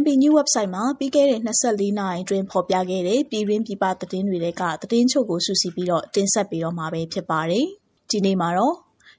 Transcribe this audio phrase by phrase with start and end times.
[0.00, 7.66] MB New Website မှာပြီးခဲ့တဲ့24နာရီအတွင်းဖော်ပြခဲ့တဲ့ပြည်ရင်းပြည်ပသတင်းတွေကသတင်းချုပ်ကိုစုစည်းပြီးတော့တင်ဆက်ပေးတော့မှာပဲဖြစ်ပါတယ်။
[8.10, 8.74] ဒီနေ့မှာတော့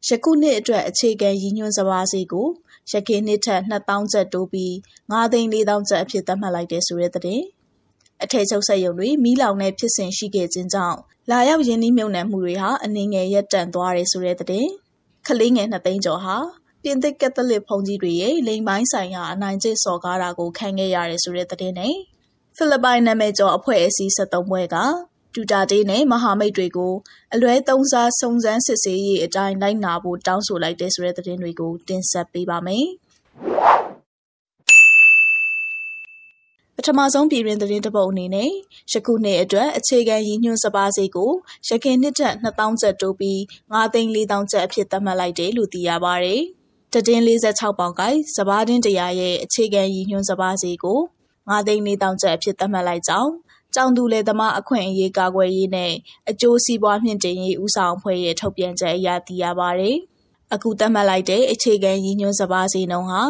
[0.08, 2.48] ယခုနှစ်အတွက်အခြေခံရည်ညွှန်းစပါးစီကို
[2.92, 4.72] ရခိုင်နှစ်ထက်2000ကျပ်တိုးပြီး
[5.12, 7.44] 9သိန်း4000ကျပ်အဖြစ်သတ်မှတ်လိုက်တဲ့ဆိုတဲ့သတင်း။
[8.24, 10.98] အထည်ချုပ်ဆက်ရုံတွေမိလောင်တဲ့ဖြစ်စဉ်ရှိခဲ့ခြင်းကြောင့်
[11.30, 14.70] လာရောက်ရင်းနှီးမြှုပ်နှံမှုတွေဟာအနည်းငယ်ရပ်တန့်သွားတယ်ဆိုတဲ့သတင်း။
[15.28, 16.38] ကလေးငယ်2သိန်းကျော်ဟာ
[16.88, 21.96] ပြင်သစ်ကက်သလစ်ဘုန်းကြီးတွေရဲ့လိင်ပိုင်းဆိုင်ရာအနိုင်ကျင့်စော်ကားတာကိုခံခဲ့ရတယ်ဆိုတဲ့သတင်းနဲ့
[22.56, 24.76] ဖိလစ်ပိုင်နာမည်ကျော်အဖွဲ့အစည်း73ဘွဲက
[25.36, 26.94] ဒူတာတေးနဲ့မဟာမိတ်တွေကို
[27.34, 32.86] အလွဲသုံးစားစုံစမ်းစစ်ဆေးရေးအတိုင်းလိုက်နာဖို့တောင်းဆိုလိုက်တဲ့ဆိုတဲ့သတင်းတွေကိုတင်ဆက်ပေးပါမယ်။
[36.76, 38.50] ပထမဆုံးပြည်တွင်သတင်းတပုတ်အနေနဲ့
[38.92, 41.32] ယခုနှစ်အတွက်အခြေခံရည်ညွှန်းစပါးစိတ်ကို
[41.68, 43.40] ရခင်နှစ်ထက်2000ကျပ်တိုးပြီး
[43.72, 46.38] 9သိန်း4000ကျပ်အဖြစ်သတ်မှတ်လိုက်တယ်လို့သိရပါဗျ။
[46.94, 51.00] တတင်း46ပေါင်ကိုက်စဘာတင်းတရာရဲ့အခြေခံရည်ညွှန်းစဘာစီကို
[51.50, 53.32] 9သိန်း4000ကျပ်အဖြစ်သတ်မှတ်လိုက်ကြောင်း
[53.76, 55.94] ကြောင်သူလေသမားအခွင့်အရေးကာကွယ်ရေးနဲ့
[56.30, 59.92] အကျိုးစီးပွားမြင့်တင်ရေးဦးဆောင်အဖွဲ့ရဲ့ထုတ်ပြန်ချက်အရသိရပါဗျ။
[60.54, 63.24] အခုသတ်မှတ်လိုက်တဲ့အခြေခံရည်ညွှန်းစဘာစီနှုန်းဟာ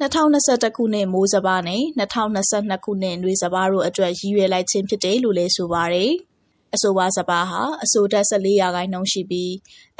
[0.00, 6.12] 2021ခုနှစ်မိုးစဘာနဲ့2022ခုနှစ်နွေစဘာတို့အတွက်ရည်ရွယ်လိုက်ခြင်းဖြစ်တယ်လို့လည်းဆိုပါတယ်။
[6.74, 9.52] အဆိုပါစပါးဟာအဆိုဓာတ်14ရာခိုင်နှုန်းရှိပြီး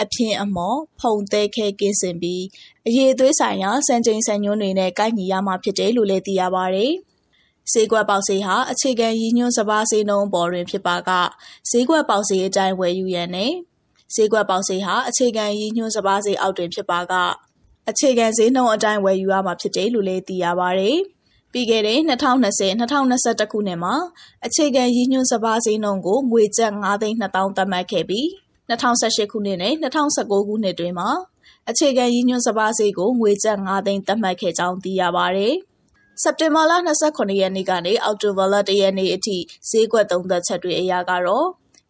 [0.02, 2.44] အဖြင်းအမော်ဖုံသေးခဲကင်းစင်ပြီး
[2.86, 6.92] အရေးသွေးဆိုင်ရာစံချိန်စံညွှန်းတွေနဲ့ကိုက်ညီရမှာဖြစ်တယ်လို့လည်းသိရပါတယ်။
[7.72, 11.10] ဈေးကွက်ပေါက်ဈေးဟာအခြေခံရည်ညွှန်းစပါးဈေးနှုန်းပေါ်တွင်ဖြစ်ပါက
[11.70, 13.52] ဈေးကွက်ပေါက်ဈေးအတိုင်းဝယ်ယူရန်နဲ့
[14.14, 17.12] ဈေးကွက်ပေါက်ဈေးဟာအခြေခံရည်ညွှန်းစပါးဈေးအောက်တွင်ဖြစ်ပါက
[17.90, 20.98] အခြေခံဈေးနှုန်းအတိုင်းဝယ်ယူရမှာဖြစ်တယ်လို့လည်းသိရပါတယ်။
[21.52, 23.94] ပြီးခဲ့တဲ့2020-2021ခုနှစ်မှာ
[24.46, 28.26] အခြေခံရည်ညွှန်းစပါးဈေးနှုန်းကိုငွေကျပ်9သိန်း2000သတ်မှတ်ခဲ့ပြီး
[28.70, 31.10] 2018ခုနှစ်နဲ့2019ခုနှစ်တွင်မှာ
[31.70, 35.48] အခြေခံရည်ညွှန်းစပါးဈေးကိုငွေကျပ်9သိန်းသတ်မှတ်ခဲ့ကြောင်းသိရပါဗျ။
[36.22, 36.72] စက်တင်ဘာလ
[37.06, 39.36] 29ရက်နေ့ကနေအောက်တိုဘာလ1ရက်နေ့အထိ
[39.70, 41.48] ဈေးကွက်သုံးသက်ချက်တွေအရကတော့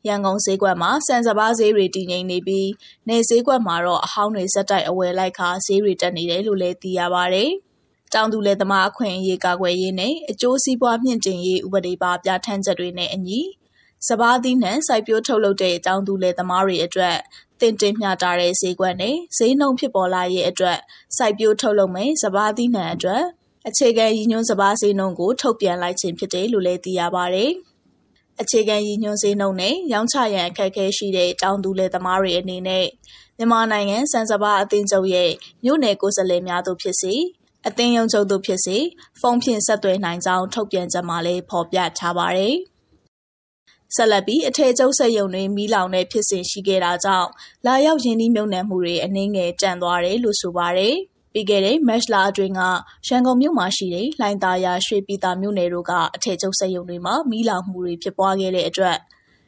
[0.09, 2.69] ရန်ကုန်ဈေးကွက်မှာစံစပါးဈေးတွေတည်ငြိမ်နေပြီး
[3.09, 7.47] နေဈေးကွက်မှာတော့အဟောင်းတွေစက်တိုက်အဝယ်လိုက်ခါဈေးတွေတက်နေတယ်လို့လည်းသိရပါဗျ။
[8.15, 13.41] တောင်သူလယ်သမားအခွင့်အရေးကာကွယ်ရေးနဲ့အကျိုးစီးပွားမြင့်တင်ရေးဥပဒေပါပြဋ္ဌာန်းချက်တွေနဲ့အညီ
[14.09, 17.17] စပါးသီးနှံစိုက်ပျိုးထုတ်လုပ်တဲ့တောင်သူလယ်သမားတွေအတွက်
[17.61, 20.79] တင်တင်မျှတာတဲ့ဈေးကွက်နဲ့ဈေးနှုန်းဖြစ်ပေါ်လာရေးအတွက်
[21.17, 23.23] စိုက်ပျိုးထုတ်လုပ်မယ်စပါးသီးနှံအတွက်
[23.69, 27.47] အခြေခံရည်ညွှန်းစပါးဈေးနှုန်းကိုထုတ်ပြန်လိုက်ခြင်းဖြစ်တယ်လို့လည်းသိရပါဗျ။
[28.41, 32.87] အခြေခံရည်ညွှန်းဈေးနှုန်းနဲ့ရောင်းချရန်အခက်အခဲရှိတဲ့တောင်သူလယ်သမားတွေအနေနဲ့
[33.39, 35.31] မြန်မာနိုင်ငံစံစပါးအသင်းချုပ်ရဲ့
[35.65, 37.15] မြို့နယ်ကိုယ်စားလှယ်များတို့ဖြစ်စီ
[37.67, 38.77] အသင်းရုံးချုပ်တို့ဖြစ်စေ
[39.21, 42.57] ဖုန်းဖြင့်ဆက်သွယ်နိုင်ကြောင်းထုတ်ပြန်ချက်မှာလည်းဖော်ပြထားပါတယ်။
[43.97, 47.29] ဆက်လက်ပြီးအထည်ချုပ်ဆက်ယုံတွေမိလောင်တဲ့ဖြစ်စဉ်ရှိခဲ့တာကြောင့်
[47.67, 50.95] လာရောက်ရင်းနှီးမြှုပ်နှံမှုတွေအနည်းငယ်တန့်သွားတယ်လို့ဆိုပါတယ်။
[51.33, 52.61] ပြီးခဲ့တဲ့မက်လာအတွင်းက
[53.09, 58.97] ရန်ကုန်မြို့မှာရှိတဲ့လိုင်သာယာရွှေပြည်သာမြို့နယ်တို့ကအထည်ချုပ်ဆက်ယုံတွေမှာမိလောင်မှုတွေဖြစ်ပွားခဲ့တဲ့အတွက်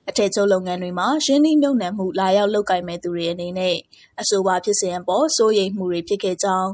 [0.09, 3.77] အထည်ချုပ်လုပ်ငန်းတွေမှာရင်းနှီးမြှုပ်နှံမှုလာရောက်လုပ်ကိုင်မဲ့သူတွေအနေနဲ့
[4.21, 6.71] အဆိုပါဖြစ်စဉ်အပေါ်စိုးရိမ်မှုတွေဖြစ်ခဲ့ကြောင်း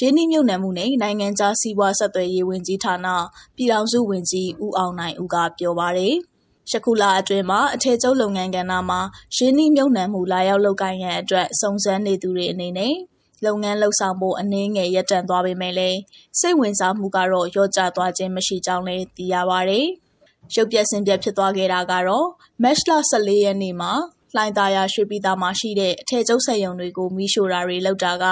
[0.00, 3.06] ရင်းနှီးမြှုပ်နှံမှုနဲ့နိုင်ငံခြားစီးပွားဆက်သွယ်ရေးဝန်ကြီးဌာန
[3.56, 6.14] ပြည်ထောင်စုဝန်ကြီး ဦးအောင်နိုင်ဦးက ပြောပါတယ်။
[6.70, 9.00] ယခုလအတွင်းမှာ အထည်ချုပ်လုပ်ငန်းကဏ္ဍမှာ
[9.36, 12.94] ရင်းနှီးမြှုပ်နှံမှု လာရောက်လုပ်ကိုင်ရန်အတွက် စုံစမ်းနေသူတွေအနေနဲ့
[13.44, 15.98] လုပ်ငန်းလှုပ်ဆောင်ဖို့ အနည်းငယ် ရပ်တန့်သွားပေမဲ့လည်း
[16.40, 19.80] စိတ်ဝင်စားမှုကတော့ လျော့ကျသွားခြင်း မရှိကြောင်းလည်း သိရပါဗျ။
[20.54, 22.26] ရုပ်ပြဆင်းပြဖြစ်သွားခဲ့တာကတော့
[22.62, 23.92] မက်လ14ရက်နေ့မှာ
[24.34, 28.24] လှိုင်သာယာ ရွှေပြည်သာမှာရှိတဲ့ အထည်ချုပ်စက်ရုံတွေကို မီးရှို့တာတွေလုပ်တာက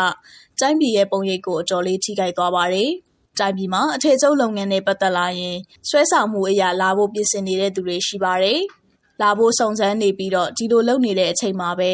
[0.60, 2.90] တိုင်းပြည်ရဲ့ပုံရိပ်ကိုအတော်လေးထိခိုက်သွားပါတယ်။
[3.38, 5.56] တိုင်းပြည်မှာအထည်ချုပ်လုပ်ငန်းနဲ့ပတ်သက်လာရင်
[5.88, 8.60] ဆွဲဆောင်မှုအရာလာဖို့ပြင်ဆင်နေတဲ့သူတွေရှိပါတယ်။
[9.22, 11.90] လာဖို့စုံစမ်းနေပြီးတော့ဒီလိုလုပ်နေတဲ့အချိန်မှာပဲ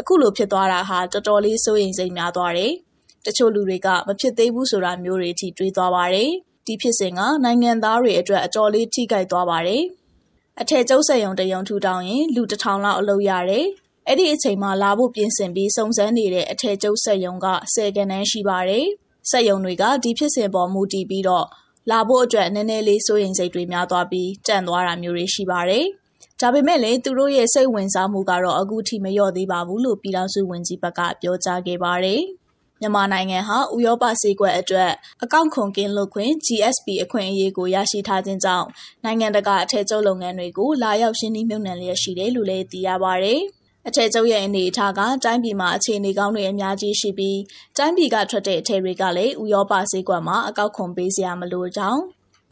[0.00, 2.72] အခုလိုဖြစ်သွားတာဟာတော်တော်လေးစိုးရိမ်စိတ်များသွားတယ်။
[3.26, 6.30] တချို့လူတွေကမဖြစ်သေးဘူးဆိုတာမျိုးတွေအထိတွေးသွားပါတယ်။
[6.66, 9.82] ဒီဖြစ်စဉ်ကနိုင်ငံသားတွေအတွက်အတော်လေးထိခိုက်သွားပါတယ်။
[10.60, 13.66] အထည်ကျုပ်ဆက်ယုံတယုံထူထောင်ရင်လူတစ်ထောင်လောက်အလုပ်ရတယ်
[14.08, 18.86] အဲ့ဒီအချိန်မှာလာဖို့ပြင်ဆင်ပြီးစုံစမ်းနေတဲ့အထည်ကျုပ်ဆက်ယုံကဆယ်ကနန်းရှိပါတယ်။
[19.30, 21.46] ဆက်ယုံတွေကဒီဖြစ်စဉ်ပေါ်မူတည်ပြီးတော့
[21.90, 25.84] လာဖို့အတွက်နည်းနည်းလေးစိုးရိမ်စိတ်တွေများသွားပြီးတန့်သွားတာမျိုးတွေရှိပါတယ်။
[26.40, 32.22] ဒါပေမဲ့လည်းသူတို့ရဲ့စိတ်ဝင်စားမှုကတော့အခုထိမလျော့သေးပါဘူးလို့ပြည်ထောင်စုဝန်ကြီးဘက်ကပြောကြားခဲ့ပါတယ်။
[32.80, 34.90] မြန်မာနိုင်ငံဟာဥရောပစေကွက်အတွက်
[35.22, 38.66] အကောင့်ခွန်ကင်းလွတ်ခွင့် GSP အခွင့်အရေးကိုရရှိထားခြင်းကြောင့်
[39.04, 43.36] နိုင်ငံတကာအထည်ချုပ်လုပ်ငန်းတွေကိုလာရောက်ရှင်းနှီးမြှုပ်နှံလျက်ရှိတယ်လို့လည်းသိရပါဗျ။
[43.88, 47.38] အထည်ချုပ်ရဲ့အနေအထားကတိုင်းပြည်မှာအခြေအနေကောင်းတွေအများကြီးရှိပြီး
[47.76, 52.02] တိုင်းပြည်ကထွက်တဲ့အထည်တွေကလည်းဥရောပဈေးကွက်မှာအကောက်ခွန်ပေးစရာမလိုကြောင်း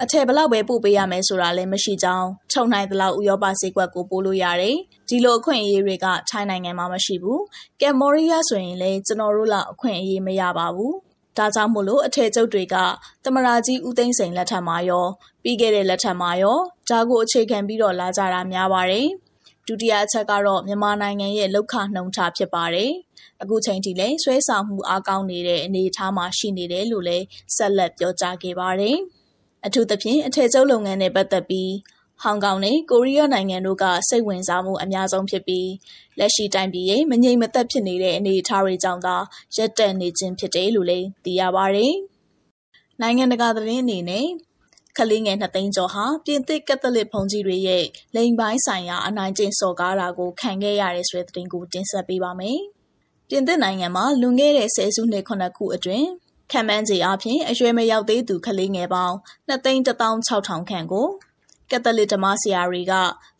[0.02, 4.76] အထည်ဘလောက်ပဲပို့ပေးရမယ်ဆိုတာလည်းမရှိကြောင်းထုံနိုင်သလောက်ဥရောပဈေးကွက်ကိုပို့လို့ရတယ်
[5.08, 7.42] ဒီလိုအခွင့်အရေးတွေကထိုင်းနိုင်ငံမှာမရှိဘူး
[7.80, 10.94] ကမ်ဘောဒီးယားဆိုရင်လည်းကျွန်တော်တို့လောက်အခွင့်အရေးမရပါဘူး
[11.38, 12.76] ဒါကြောင့်မို့လို့အထည်ချုပ်တွေက
[13.25, 15.06] သမရာကြီးဦးသိန်းစိန်လက်ထက်မှာရော
[15.42, 16.58] ပြီးခဲ့တဲ့လက်ထက်မှာရော
[16.88, 19.08] ဂျာကိုအခြေခံပြီးတော့လာကြတာများပါတယ်။
[19.66, 22.90] ဒုတိယအချက်ကတော့မြန်မာနိုင်ငံရဲ့လောက်ခနှုံချဖြစ်ပါတယ်။
[23.43, 27.25] အခုချိန်ထိလည်းဆွဲဆောင်မှုအားကောင်းနေတဲ့အနေအထားမှာရှိနေတယ်လို့လည်း
[27.56, 28.96] ဆက်လက်ပြောကြားခဲ့ပါတယ်။
[29.66, 31.72] အထူးသဖြင့်အထည်ချုပ်လုပ်ငန်းနဲ့ပတ်သက်ပြီး
[32.22, 35.70] ဟောင်ကောင်နဲ့ကိုရီးယားနိုင်ငံတို့ကစိတ်ဝင်စားမှုအများဆုံးဖြစ်ပြီး
[36.19, 39.16] လက်ရှိတိုင်းပြည်ရဲ့မငြိမ်မသက်ဖြစ်နေတဲ့အနေအထားတွေကြောင့်သာ
[39.56, 41.94] ရပ်တန့်နေခြင်းဖြစ်တယ်လို့လည်းသိရပါတယ်။
[43.00, 44.26] နိုင်ငံတကာသတင်းအနေနဲ့
[44.99, 52.58] ကလေးငယ်နှစ်သိန်းကျော်ဟာပြင်သစ်ကက်သလစ်ဘုန်းကြီးတွေရဲ့လိင်ပိုင်းဆိုင်ရာအနိုင်ကျင့်စော်ကားတာကိုခံခဲ့ရတဲ့ဆိုတဲ့သတင်းကိုတင်ဆက်ပေးပါမယ်။
[53.29, 56.08] ပြင်သစ်နိုင်ငံမှာလွန်ခဲ့တဲ့ဆယ်စုနှစ်ခုနှစ်ခုအတွင်း
[56.52, 59.17] ခံမှန်းခြေအပြင်အရွယ်မရောက်သေးသူကလေးငယ်ပေါင်း
[59.49, 61.08] 2,16000ခန့်ကို
[61.70, 62.93] ကက်သလစ်ဓမ္မဆရာတွေက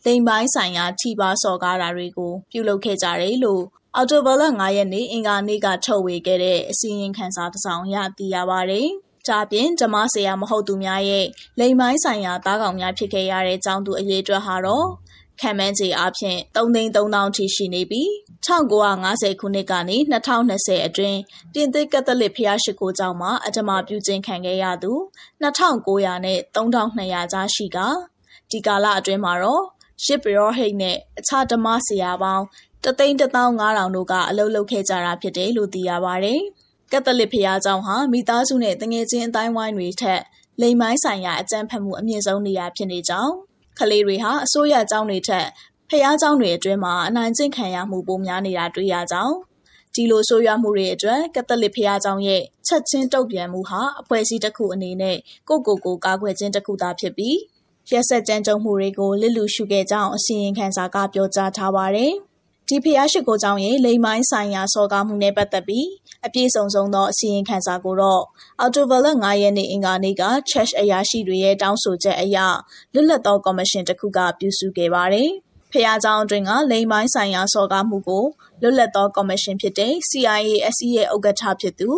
[0.05, 3.63] လိင်ပိုင်းဆိုင်ရာထိပါစော်ကားတာတွေကိုပြုလုပ်ခဲ့ကြတယ်လို့
[3.95, 8.89] အော်တိုဘာလ9ရက်နေ့အင်္ဂါနေ့ကထုတ်ဝေခဲ့တဲ့အစည်းအဝေးခန်းစာတစ်စောင်ရသိရပါတယ်။
[9.27, 11.25] ဒါပြင်ဓမ္မဆရာမဟုတ်သူများရဲ့
[11.59, 14.87] လိင်ပိုင်းဆိုင်ရာသားကောင်များဖြစ်ခဲ့ရတဲ့ကြောင်းသူအရေးအတွက်ဟာတော့
[15.41, 18.09] ခံမှန်းခြေအဖြစ်3သိန်း3000ထိရှိနေပြီး
[18.47, 19.97] 1950ခုနှစ်ကနေ
[20.43, 21.19] 2020အတွင်း
[21.53, 24.91] ပြင်သစ်ကက်သလစ်ဖျားရှိခိုးကျောင်းမှာအထမပြုခြင်းခံခဲ့ရသူ
[25.43, 27.77] 2900နဲ့3200ကြားရှိက
[28.51, 29.63] ဒီကာလအတွင်းမှာတော့
[30.03, 32.45] ရှစ်ပရောဟိတ်နဲ့အခြားဓမ္မဆရာပေါင်း
[32.83, 36.41] တသိန်း15000တို့ကအလုပ်လုပ်ခဲ့ကြတာဖြစ်တယ်လို့သိရပါတယ်။
[36.91, 40.21] ကက်သလစ်ဘုရားကျောင်းဟာမိသားစုနဲ့တငယ်ချင်းအတိုင်းဝိုင်းတွေထက်
[40.61, 43.33] လိမ်မိုင်းဆိုင်ရာအကြမ်းဖက်မှုအမြင့်ဆုံးနေရာဖြစ်နေကြောင်း
[43.79, 45.47] ကလေးတွေဟာအစိုးရကျောင်းတွေထက်
[45.89, 49.35] ဖျားကျောင်းတွေအတွင်းမှာအနိုင်ကျင့်ခံရမှုပိုများနေတာတွေ့ရကြောင်း
[49.93, 55.17] ဒီလိုဆိုရမှုတွေအတွက်ကက်သလစ်ဘုရားကျောင်းရဲ့ချက်ချင်းတုံ့ပြန်မှုဟာအဖွဲ့အစည်းတစ်ခုအနေနဲ့
[55.49, 57.37] ကိုကိုကိုကာကွယ်ခြင်းတစ်ခုသာဖြစ်ပြီး
[57.91, 62.13] ရက်ဆက်ကြမ်းကြုတ်မှုတွေကိုလစ်လူရှုခဲ့ကြောင်းအစီရင်ခံစာကပြောကြားထားပါတယ်။
[62.69, 65.87] ဒီဖျားရှိကိုကြောင့်ရေလိမ်ပိုင်းဆိုင်ရာစော်ကားမှုနဲ့ပတ်သက်ပြီး
[66.25, 68.23] အပြည့်စုံဆုံးသောအစီရင်ခံစာကိုတော့
[68.59, 72.37] အော်တိုဗလ9ရက်နေ့အင်္ဂါနေ့က Church အရာရှိတွေရဲ့တောင်းဆိုချက်အရ
[72.93, 75.29] လွတ်လပ်သောကော်မရှင်တစ်ခုကပြုစုခဲ့ပါတယ်။
[75.71, 78.25] ဖျားကြောင့်အတွင်းကလိမ်ပိုင်းဆိုင်ရာစော်ကားမှုကို
[78.61, 81.89] လွတ်လပ်သောကော်မရှင်ဖြစ်တဲ့ CIASE ရဲ့ဥက္ကဋ္ဌဖြစ်သူ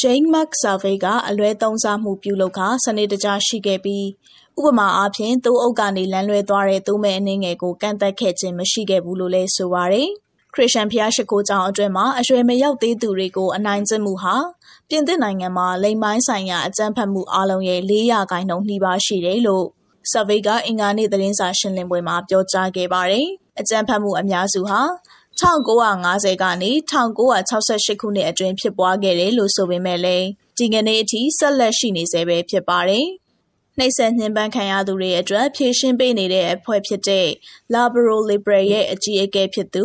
[0.00, 4.06] Jane Mark Survey ကအလွဲသုံးစားမှုပြုလုပ်ခါစနစ်တကျရှိခဲ့ပြီး
[4.58, 10.10] ဥပမာအားဖြင့်သူ့အုပ်ကနေလမ်းလွဲသွားတဲ့သူ့မဲ့အနှင်းငယ်ကို ကန့်သက်ခဲ့ခြင်းမရှိခဲ့ဘူးလို့လည်း ဆိုပါရယ်
[10.54, 14.36] ခရစ်ယာန်ဖျားရှိခိုးကြောင်အတွင်းမှာ အရွယ်မရောက်သေးသူတွေကို အနိုင်ကျင့်မှုဟာ
[14.88, 19.66] ပြင်သစ်နိုင်ငံမှာ လိမ်ပိုင်းဆိုင်ရာ အကြမ်းဖက်မှုအလုံးရဲ့400ခိုင်နှုန်းနှိပါရှိတယ်လို့
[20.10, 23.26] ဆဗေးကအင်္ဂါနေ့ သတင်းစာရှင်းလင်းပွဲမှာ ပြောကြားခဲ့ပါတယ်။
[23.60, 24.80] အကြမ်းဖက်မှုအများစုဟာ
[25.40, 26.70] 1950ကနေ
[27.30, 30.26] 1968ခုနှစ်အတွင်း ဖြစ်ပွားခဲ့တယ်လို့ ဆိုပေမဲ့လည်း
[30.58, 33.06] ဒီကနေ့အထိ ဆက်လက်ရှိနေဆဲပဲ ဖြစ်ပါတယ်။
[33.78, 37.26] နှိပ်စက်ညှဉ်းပန်းခံရသူတွေအတွက်ဖြေရှင်းပေးနေတဲ့အဖွဲ့ဖြစ်တဲ့
[37.74, 39.84] Labrador Liberal ရဲ့အကြီးအကဲဖြစ်သူ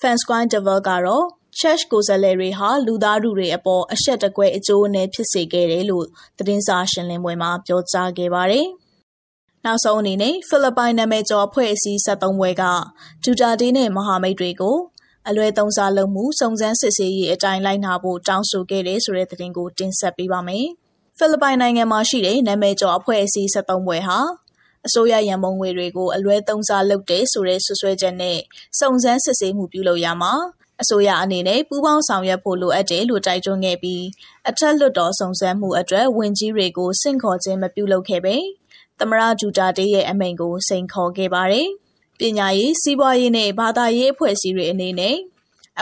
[0.00, 1.26] Fansquine Devel ကတော့
[1.58, 6.06] Church ကိုယ်စားလှယ်တွေဟာလူသားထုတွေအပေါ်အဆက်တကွဲအကျိုးအနည်းဖြစ်စေခဲ့တယ်လို့
[6.38, 8.66] သတင်းစာရှင်းလင်းပွဲမှာပြောကြားခဲ့ပါတယ်။
[9.64, 12.64] နောက်ဆုံးအနေနဲ့ဖိလစ်ပိုင်နာမည်ကျော်အဖွဲ့အစည်း73ဘွဲက
[13.24, 14.76] ဒူတာတေးနဲ့မဟာမိတ်တွေကို
[15.28, 20.66] အလွဲသုံးစားလုပ်မှုစုံစမ်းစစ်ဆေးရေးအတိုင်းလိုက်နာဖို့တောင်းဆိုခဲ့တယ်ဆိုတဲ့သတင်းကိုတင်ဆက်ပေးပါမယ်။
[21.20, 24.18] ဖိလစ်ပိုင်နိုင်ငံမှာရှိတဲ့နာမည်ကျော်အဖွဲ့အစည်း73ဘွဲဟာ
[24.86, 28.38] အစိုးရရန်ပုံငွေတွေကိုအလွဲသုံးစားလုပ်တဲ့ဆိုတဲ့ဆွဆွဲချက်နဲ့
[28.78, 30.32] စုံစမ်းစစ်ဆေးမှုပြုလုပ်ရမှာ
[30.82, 34.04] အစိုးရအနေနဲ့ပူးပေါင်းဆောင်ရွက်ဖို့လိုအပ်တယ်လို့တိုက်တွန်းခဲ့ပြီး
[34.48, 38.36] အထက်လွှတ်တော်စုံစမ်းမှုအတွက်ဝန်ကြီးတွေကိုစင့်ခေါ်ခြင်းမပြုလုပ်ခဲ့ပဲ
[38.98, 41.68] သမရဂျူတာတေးရဲ့အမိန့်ကိုစိန်ခေါ်ခဲ့ပါတယ်။
[42.18, 45.16] ပညာရေးစီးပွားရေးနဲ့ဘာသာရေးအဖွဲ့အစည်းတွေအနေနဲ့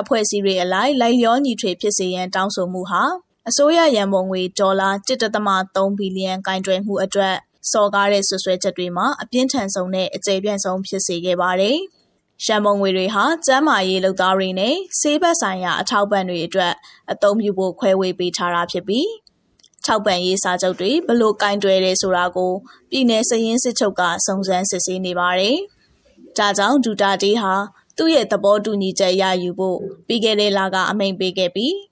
[0.00, 3.04] အဖွဲ့အစည်းတွေအလိုက်လိုက်လျောညီထွေဖြစ်စေရန်တောင်းဆိုမှုဟာ
[3.48, 7.34] အစိုးရရန်ပုံငွေဒေါ်လာ1.3ဘီလီယံကင်တွယ်မှုအတွက်
[7.72, 11.76] စော်ကားတဲ့ဆွဆွဲချက်တွေမှာအပြင်းထန်ဆုံးနဲ့အကြိမ်ပြန့်ဆုံးဖြစ်စေခဲ့ပါတယ်။
[12.46, 16.72] ရန်ပုံငွေတွေဟာကျန်းမာရေးလုပ်သားတွေနဲ့ဆေးဘက်ဆိုင်ရာအထောက်ပံ့တွေအတွက်
[17.12, 19.08] အသုံးပြုဖို့ခွဲဝေပေးထားတာဖြစ်ပြီး
[19.84, 22.52] ထောက်ပံ့ရေးစာချုပ်တွေဘလို့ကင်တွယ်တယ်ဆိုတာကို
[22.90, 25.56] ပြည်내စည်ရင်းစစ်ချုပ်ကစုံစမ်းစစ်ဆေးနေပါတယ်။
[26.38, 27.54] ဒါကြောင့်ဒူတာတေးဟာ
[27.96, 31.72] သူ့ရဲ့သဘောတူညီချက်ရယူဖို့ပြီးခဲ့တဲ့လကအမိန့်ပေးခဲ့ပြီး၎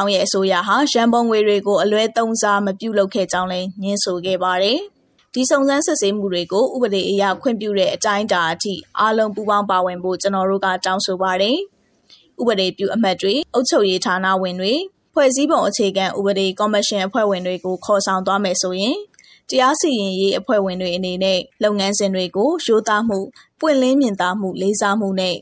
[0.00, 4.78] င်းရဲ့အစိုးရဟာရန်ပုံငွေတွေကိုအလွဲသုံးစားမပြုလုပ်ခဲ့ကြောင်းလည်းညင်းဆိုခဲ့ပါတယ်။
[5.34, 11.56] ဒီစုံစမ်းစစ်ဆေးမှုတွေကိုဥပဒေအရခွင့်ပြုတဲ့အတိုင်းအတာအထိအားလုံးပူးပေါင်းပါဝင်ဖို့ကျွန်တော်တို့ကတောင်းဆိုပါတယ်။
[12.40, 14.74] ဥပဒေပြုအမတ်တွေအုပ်ချုပ်ရေးဌာနဝင်တွေ
[15.14, 18.96] ဖွဲ့စည်းပုံအခြေခံဥပဒေကော်မရှင်အဖွဲ့ဝင်တွေကိုခေါ်ဆောင်သွားမယ်ဆိုရင်
[19.50, 23.18] တရားစီရင်ရေးအဖွဲ့ဝင်တွေအနေနဲ့လုပ်ငန်းစဉ်တွေကိုရိုးသားမှု
[23.60, 25.36] ပွင့်လင်းမြင်သာမှုလေးစားမှုနဲ့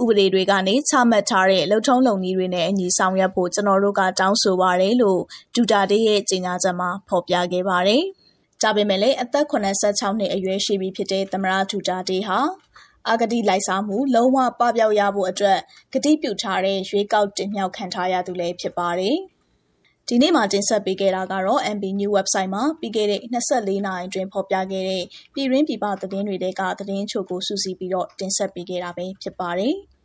[0.00, 5.20] ဥပဒေတွေကနေချမှတ်ထားတဲ့လုံထုံးလုံနည်းတွေနဲ့အညီဆောင်ရွက်ဖို့ကျွန်တော်တို့ကတောင်းဆိုပါတယ်လို့
[5.54, 8.02] ဒူတာတေးရဲ့ကြေညာချက်မှာဖော်ပြခဲ့ပါတယ်။
[8.62, 12.38] ဒါပေမဲ့လည်းအသက်86နှစ်အရွယ်ရှိပြီဖြစ်တဲ့သမရဒူတာတေးဟာ
[13.08, 15.58] အာဂတိလိုက်စားမှုလုံးဝပပျောက်ရဖို့အတွက်
[15.92, 19.16] ဂတိပြုထားတဲ့ရွေးကောက်တင်မြှောက်ခံထားရသူလည်းဖြစ်ပါတယ်။
[20.10, 29.74] ဒီနေ့မှာတင်ဆက်ပေးခဲ့တာကတော့ MB New Website မှာပြီးခဲ့တဲ့24နာရီအတွင်းဖော်ပြခဲ့တဲ့ပြည်ရင်းပြည်ပသတင်းတွေတဲကသတင်းချို့ကိုစူးစီးပြီးတော့တင်ဆက်ပေးခဲ့တာပဲဖြစ်ပါတယ်။